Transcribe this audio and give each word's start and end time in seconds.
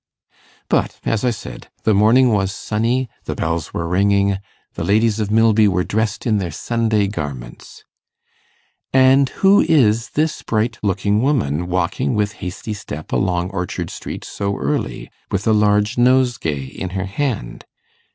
But, 0.67 0.99
as 1.05 1.23
I 1.23 1.29
said, 1.29 1.69
the 1.83 1.93
morning 1.93 2.29
was 2.29 2.51
sunny, 2.51 3.07
the 3.25 3.35
bells 3.35 3.71
were 3.71 3.87
ringing, 3.87 4.39
the 4.73 4.83
ladies 4.83 5.19
of 5.19 5.29
Milby 5.29 5.67
were 5.67 5.83
dressed 5.83 6.25
in 6.25 6.39
their 6.39 6.49
Sunday 6.49 7.05
garments. 7.07 7.83
And 8.91 9.29
who 9.45 9.59
is 9.61 10.09
this 10.17 10.41
bright 10.41 10.79
looking 10.81 11.21
woman 11.21 11.67
walking 11.67 12.15
with 12.15 12.33
hasty 12.41 12.73
step 12.73 13.11
along 13.11 13.51
Orchard 13.51 13.91
Street 13.91 14.23
so 14.25 14.57
early, 14.57 15.11
with 15.29 15.45
a 15.45 15.53
large 15.53 15.99
nosegay 15.99 16.65
in 16.65 16.89
her 16.97 17.05
hand? 17.05 17.65